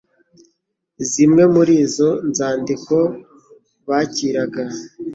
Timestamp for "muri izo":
1.55-2.09